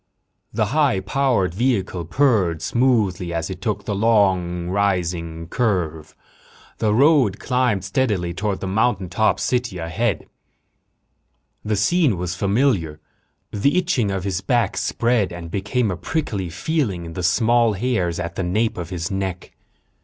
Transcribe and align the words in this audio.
The 0.51 0.65
high 0.73 0.99
powered 0.99 1.53
vehicle 1.53 2.05
purred 2.05 2.63
smoothly 2.63 3.31
as 3.31 3.51
it 3.51 3.61
took 3.61 3.87
a 3.87 3.93
long, 3.93 4.67
rising 4.67 5.45
curve. 5.47 6.15
The 6.79 6.91
road 6.91 7.39
climbed 7.39 7.83
steadily 7.85 8.33
toward 8.33 8.61
the 8.61 8.67
mountaintop 8.67 9.39
city 9.39 9.77
ahead. 9.77 10.25
The 11.63 11.75
scene 11.75 12.17
was 12.17 12.33
familiar. 12.35 12.99
The 13.51 13.77
itching 13.77 14.09
of 14.09 14.23
his 14.23 14.41
back 14.41 14.75
spread 14.75 15.31
and 15.31 15.51
became 15.51 15.91
a 15.91 15.95
prickly 15.97 16.49
feeling 16.49 17.05
in 17.05 17.13
the 17.13 17.21
small 17.21 17.73
hairs 17.73 18.19
at 18.19 18.33
the 18.33 18.43
nape 18.43 18.79
of 18.79 18.89
his 18.89 19.11
neck. 19.11 19.51